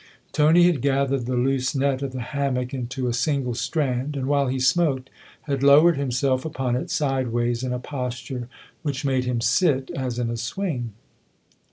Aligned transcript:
Tony 0.31 0.63
had 0.63 0.81
gathered 0.81 1.27
the 1.27 1.35
loose 1.37 1.75
net 1.75 2.01
of 2.01 2.11
the 2.11 2.21
hammock 2.21 2.71
THE 2.71 2.77
OTHER 2.79 2.85
HOUSE 2.87 2.97
153 2.97 3.03
into 3.03 3.07
a 3.07 3.13
single 3.13 3.53
strand, 3.53 4.15
and, 4.17 4.25
while 4.25 4.47
he 4.47 4.59
smoked, 4.59 5.11
had 5.43 5.61
lowered 5.61 5.95
himself 5.97 6.43
upon 6.43 6.75
it, 6.75 6.89
sideways, 6.89 7.61
in 7.61 7.71
a 7.71 7.77
posture 7.77 8.49
which 8.81 9.05
made 9.05 9.25
him 9.25 9.41
sit 9.41 9.91
as 9.91 10.17
in 10.17 10.31
a 10.31 10.37
swing. 10.37 10.93